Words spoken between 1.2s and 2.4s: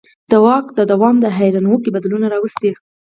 دا حیرانوونکی بدلون